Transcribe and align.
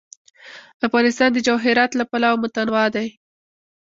افغانستان 0.87 1.29
د 1.33 1.37
جواهرات 1.47 1.91
له 1.95 2.03
پلوه 2.11 2.37
متنوع 2.43 2.85
دی. 2.95 3.07